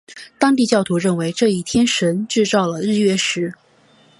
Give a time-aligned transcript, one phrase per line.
[0.39, 3.53] 当地教徒认为这一天神制造了日月食。